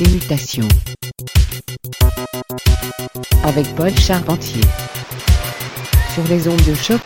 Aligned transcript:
Mutation 0.00 0.68
avec 3.42 3.66
Paul 3.74 3.90
Charpentier 3.98 4.62
sur 6.14 6.22
les 6.28 6.46
ondes 6.46 6.62
de 6.64 6.74
choc. 6.74 7.00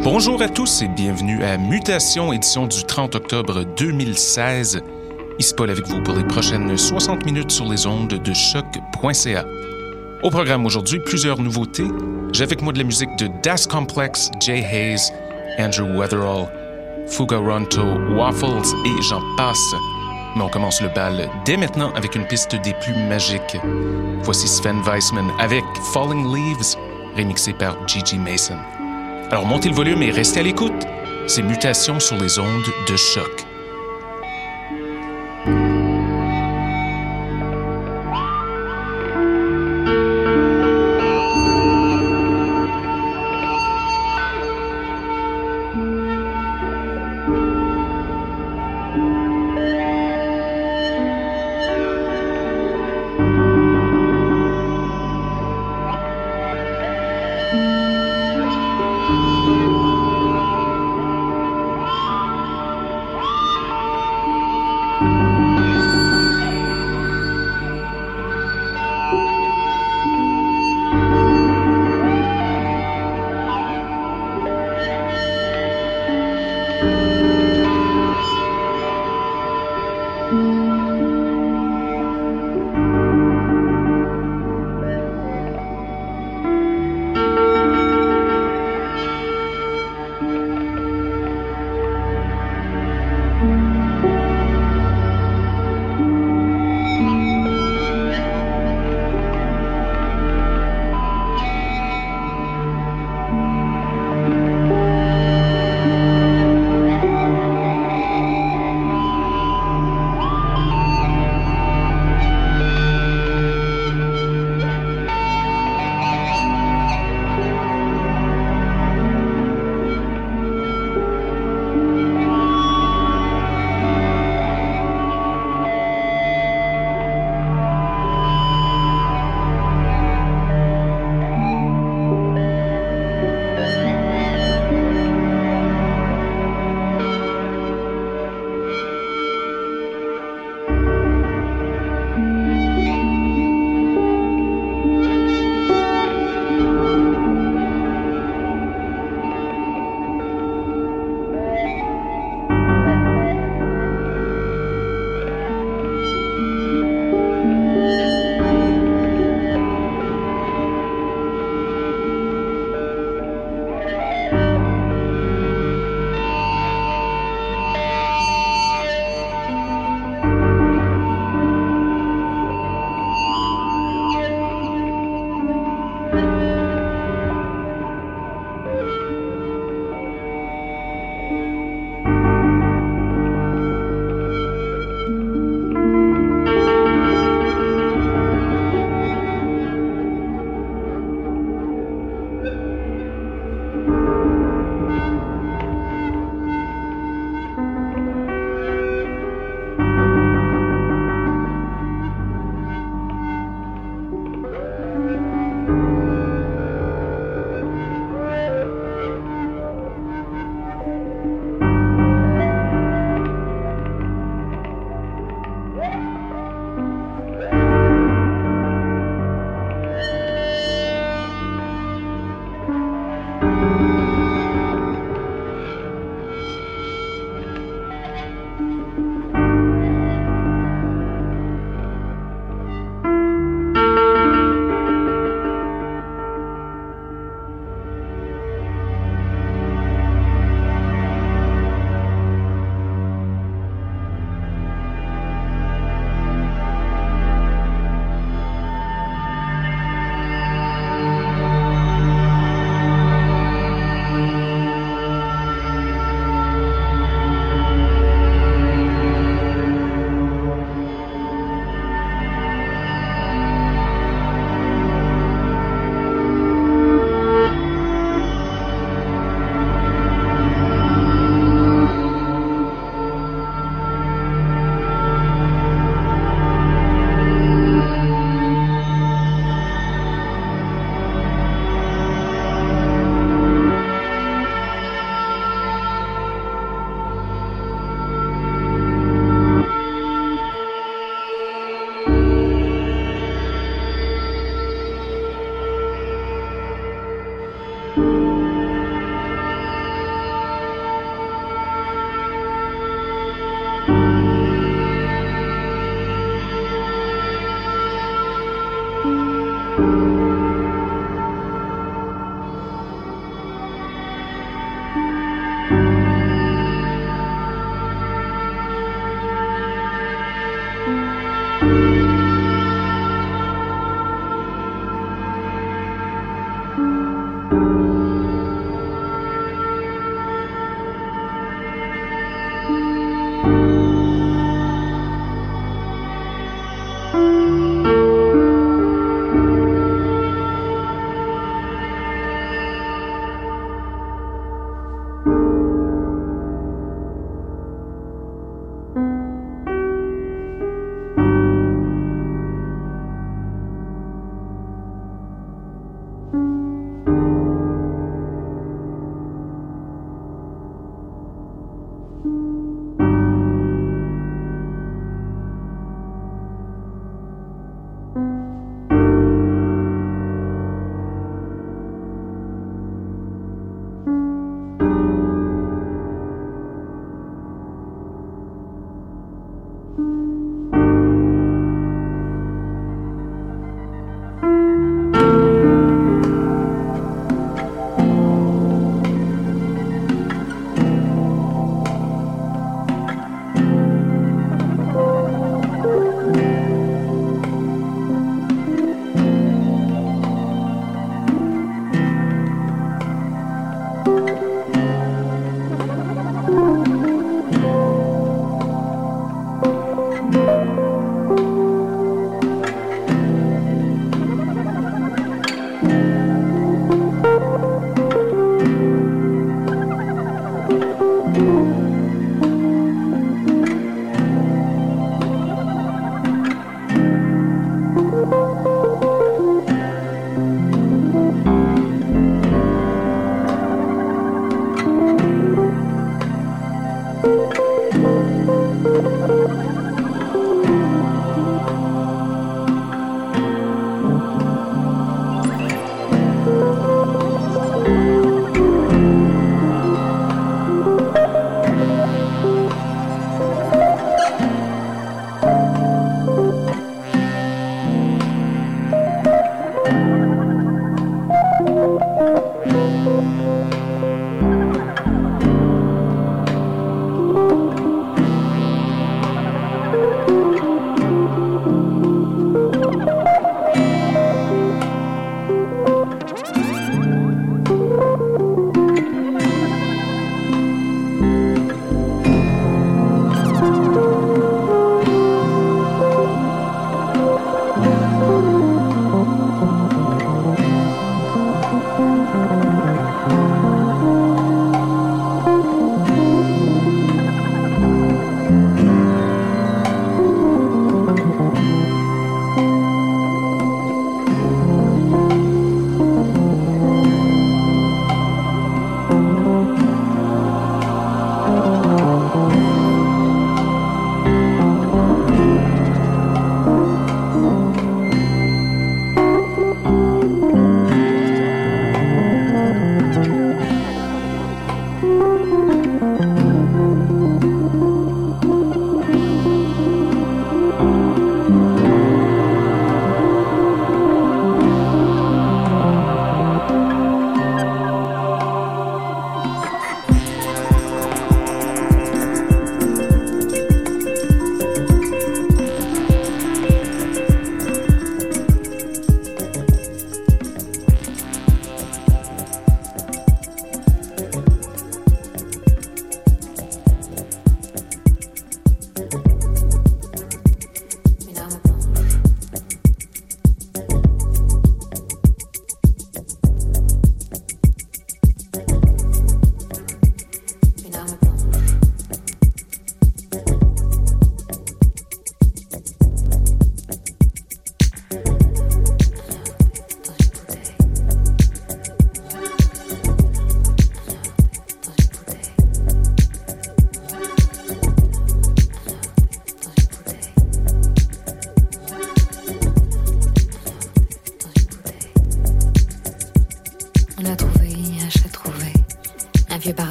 Bonjour 0.00 0.42
à 0.42 0.48
tous 0.48 0.82
et 0.82 0.88
bienvenue 0.88 1.44
à 1.44 1.56
Mutation, 1.56 2.32
édition 2.32 2.66
du 2.66 2.82
30 2.82 3.14
octobre 3.14 3.62
2016. 3.76 4.82
Ici 5.38 5.54
Paul 5.54 5.70
avec 5.70 5.86
vous 5.86 6.02
pour 6.02 6.16
les 6.16 6.24
prochaines 6.24 6.76
60 6.76 7.24
minutes 7.24 7.52
sur 7.52 7.68
les 7.68 7.86
ondes 7.86 8.08
de 8.08 8.32
choc.ca. 8.32 9.44
Au 10.24 10.30
programme 10.30 10.66
aujourd'hui, 10.66 10.98
plusieurs 10.98 11.40
nouveautés. 11.40 11.86
J'ai 12.32 12.42
avec 12.42 12.60
moi 12.60 12.72
de 12.72 12.78
la 12.78 12.84
musique 12.84 13.14
de 13.18 13.28
Das 13.40 13.68
Complex, 13.70 14.32
Jay 14.40 14.58
Hayes, 14.58 15.12
Andrew 15.60 15.96
Weatherall, 15.96 16.48
Fugaronto, 17.06 17.82
Waffles 18.16 18.74
et 18.84 19.02
j'en 19.08 19.22
passe. 19.36 19.74
Mais 20.34 20.42
on 20.42 20.48
commence 20.48 20.82
le 20.82 20.88
bal 20.88 21.30
dès 21.44 21.56
maintenant 21.56 21.92
avec 21.94 22.16
une 22.16 22.26
piste 22.26 22.56
des 22.56 22.74
plus 22.82 22.94
magiques. 23.08 23.56
Voici 24.22 24.48
Sven 24.48 24.80
Weissman 24.82 25.30
avec 25.38 25.64
Falling 25.92 26.34
Leaves, 26.34 26.76
remixé 27.16 27.52
par 27.52 27.76
Gigi 27.86 28.18
Mason. 28.18 28.58
Alors 29.30 29.46
montez 29.46 29.68
le 29.68 29.76
volume 29.76 30.02
et 30.02 30.10
restez 30.10 30.40
à 30.40 30.42
l'écoute. 30.42 30.84
C'est 31.28 31.42
Mutation 31.42 32.00
sur 32.00 32.16
les 32.18 32.40
ondes 32.40 32.66
de 32.88 32.96
choc. 32.96 33.47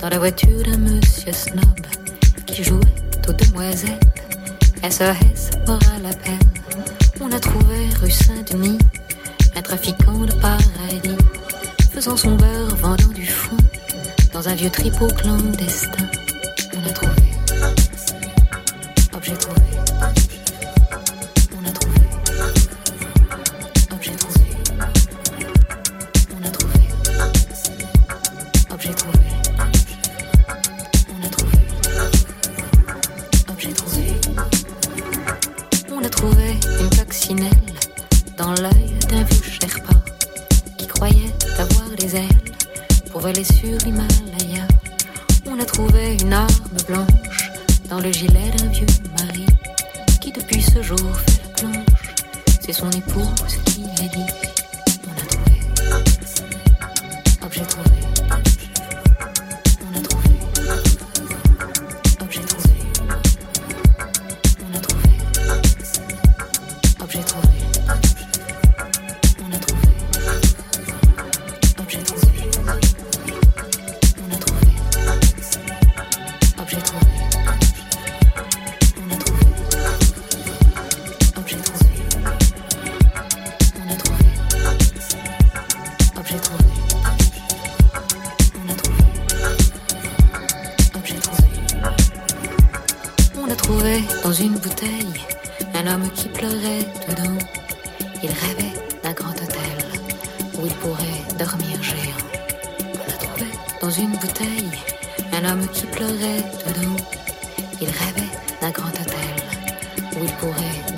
Dans 0.00 0.08
la 0.08 0.18
voiture 0.18 0.62
d'un 0.64 0.78
monsieur 0.78 1.32
snob 1.32 1.62
qui 2.46 2.62
jouait 2.62 2.80
aux 3.28 3.32
demoiselles. 3.32 3.98
SOS 4.82 5.50
mort 5.66 5.80
à 5.96 5.98
la 6.00 6.14
peine. 6.14 6.38
On 7.20 7.32
a 7.32 7.40
trouvé 7.40 7.88
rue 8.00 8.10
Saint-Denis, 8.10 8.78
un 9.56 9.62
trafiquant 9.62 10.18
de 10.18 10.32
paradis, 10.34 11.16
faisant 11.92 12.16
son 12.16 12.36
beurre, 12.36 12.76
vendant 12.76 13.12
du 13.12 13.26
fond, 13.26 13.56
dans 14.32 14.48
un 14.48 14.54
vieux 14.54 14.70
tripot 14.70 15.08
clandestin. 15.08 16.07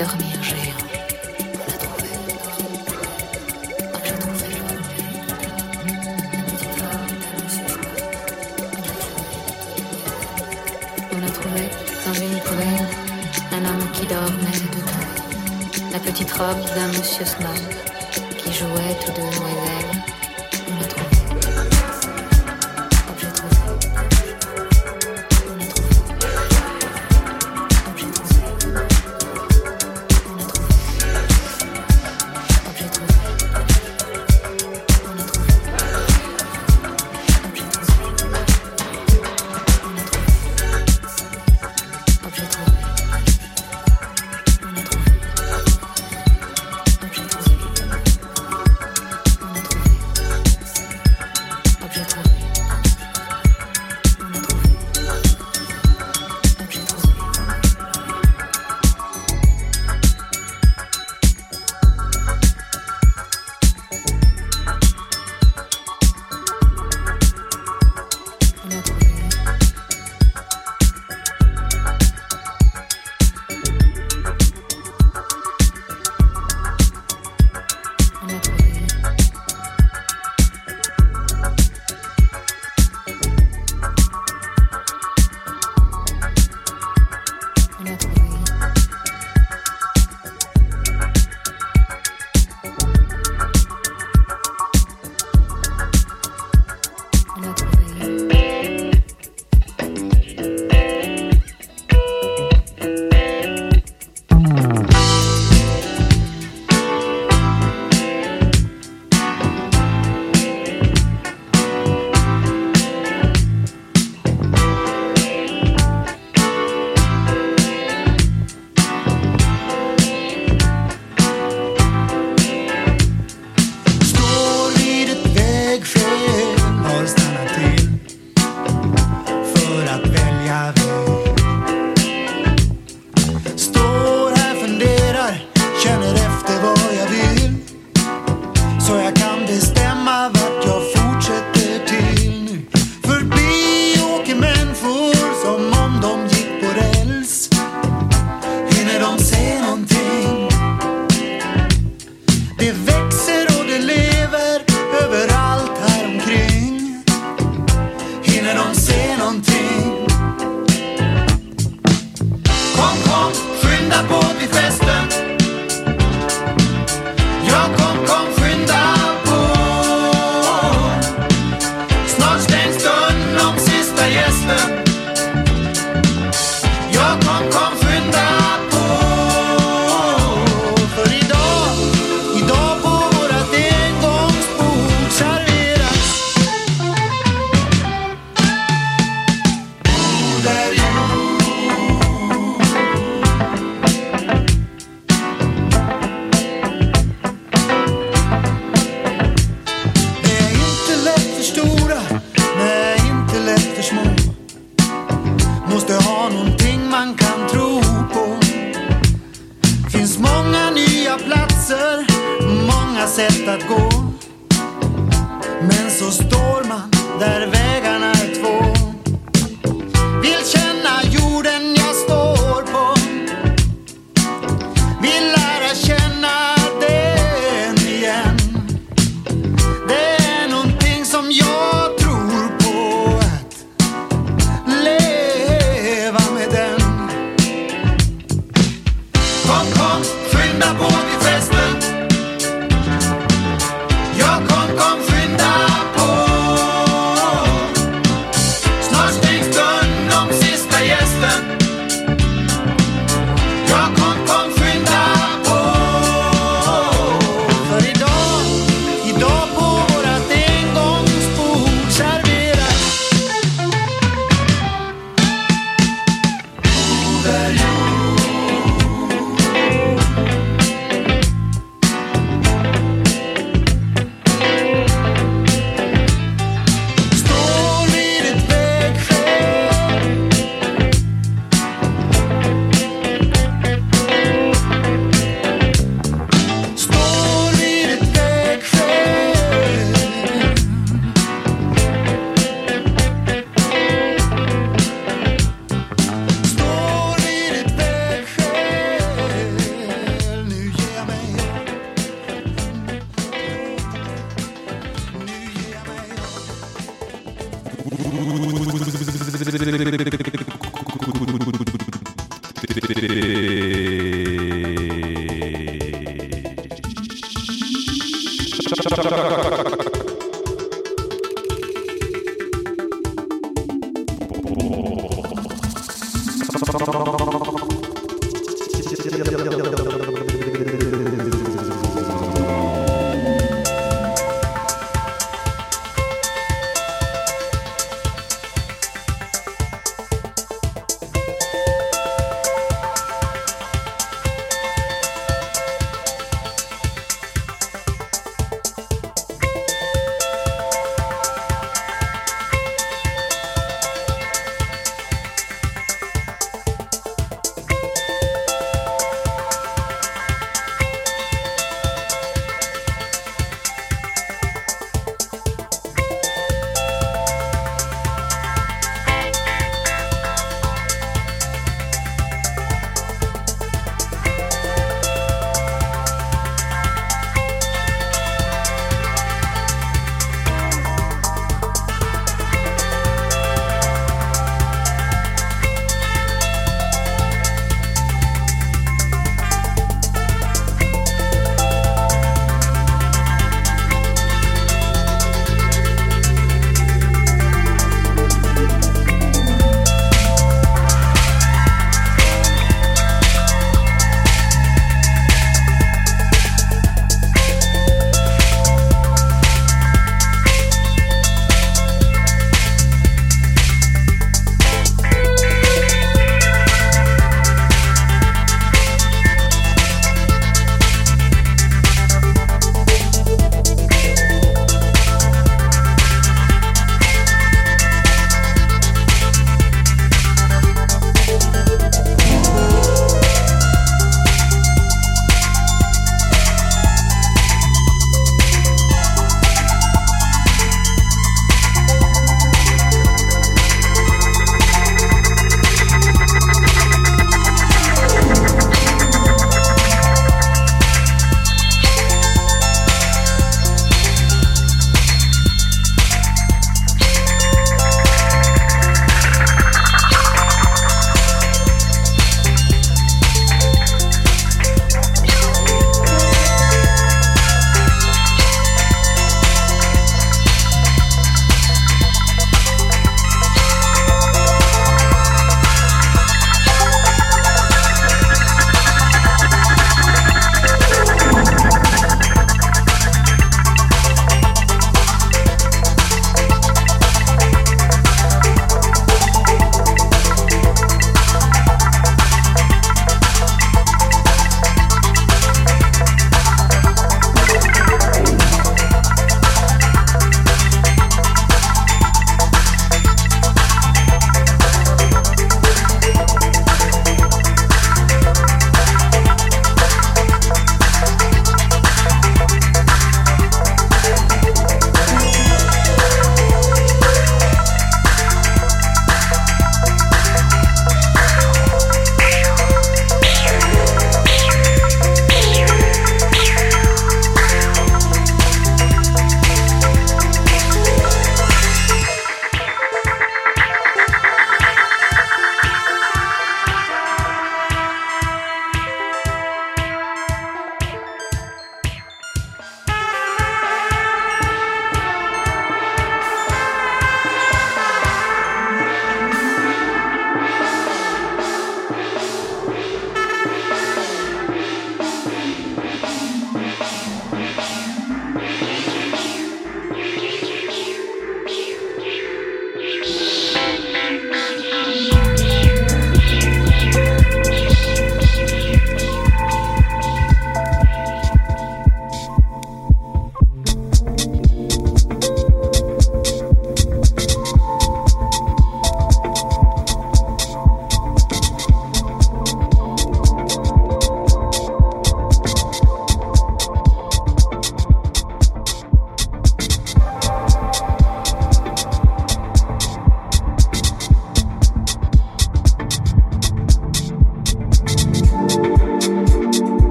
dormir, 0.00 0.38
j'ai 0.42 0.54
dans 12.06 12.14
une 12.14 12.40
poubelle 12.40 12.86
un 13.52 13.64
homme 13.66 13.90
qui 13.92 14.06
dormait 14.06 14.60
dedans, 14.72 15.92
la 15.92 15.98
petite 15.98 16.32
robe 16.32 16.64
d'un 16.74 16.88
monsieur 16.88 17.26
Snob 17.26 17.48
qui 18.38 18.52
jouait 18.54 18.96
tous 19.04 19.12
deux 19.12 19.59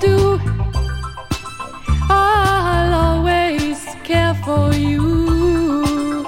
do, 0.00 0.40
I'll 2.08 2.94
always 2.94 3.84
care 4.04 4.34
for 4.44 4.72
you. 4.74 6.24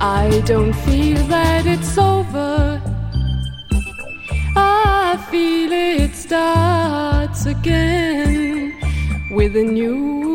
I 0.00 0.42
don't 0.44 0.72
feel 0.72 1.16
that 1.26 1.66
it's 1.66 1.92
so 1.94 2.17
again 7.60 8.72
with 9.30 9.56
a 9.56 9.62
new 9.62 10.27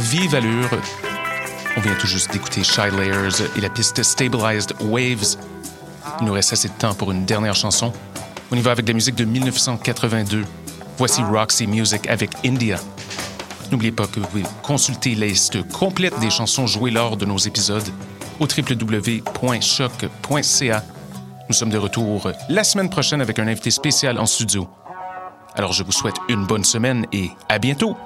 vive 0.00 0.34
allure. 0.34 0.70
On 1.76 1.80
vient 1.80 1.94
tout 1.94 2.06
juste 2.06 2.32
d'écouter 2.32 2.64
Shy 2.64 2.90
Layers 2.90 3.44
et 3.56 3.60
la 3.60 3.68
piste 3.68 4.02
Stabilized 4.02 4.74
Waves. 4.80 5.36
Il 6.20 6.26
nous 6.26 6.32
reste 6.32 6.52
assez 6.52 6.68
de 6.68 6.74
temps 6.74 6.94
pour 6.94 7.12
une 7.12 7.24
dernière 7.24 7.54
chanson. 7.54 7.92
On 8.50 8.56
y 8.56 8.60
va 8.60 8.72
avec 8.72 8.88
la 8.88 8.94
musique 8.94 9.14
de 9.14 9.24
1982. 9.24 10.44
Voici 10.98 11.22
Roxy 11.22 11.66
Music 11.66 12.08
avec 12.08 12.30
India. 12.44 12.78
N'oubliez 13.70 13.92
pas 13.92 14.06
que 14.06 14.20
vous 14.20 14.26
pouvez 14.26 14.42
consulter 14.62 15.14
la 15.14 15.26
liste 15.26 15.62
complète 15.70 16.18
des 16.18 16.30
chansons 16.30 16.66
jouées 16.66 16.90
lors 16.90 17.16
de 17.16 17.24
nos 17.26 17.38
épisodes 17.38 17.88
au 18.40 18.44
www.choc.ca. 18.46 19.24
Nous 21.48 21.54
sommes 21.54 21.70
de 21.70 21.78
retour 21.78 22.32
la 22.48 22.64
semaine 22.64 22.90
prochaine 22.90 23.20
avec 23.20 23.38
un 23.38 23.46
invité 23.46 23.70
spécial 23.70 24.18
en 24.18 24.26
studio. 24.26 24.68
Alors 25.54 25.72
je 25.72 25.84
vous 25.84 25.92
souhaite 25.92 26.16
une 26.28 26.46
bonne 26.46 26.64
semaine 26.64 27.06
et 27.12 27.30
à 27.48 27.58
bientôt. 27.58 27.96